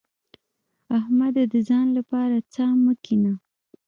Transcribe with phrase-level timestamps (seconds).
[0.97, 1.43] احمده!
[1.53, 3.33] د ځان لپاره څا مه کينه.